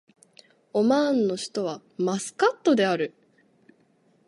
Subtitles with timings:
[0.73, 3.13] オマーンの首都はマスカットである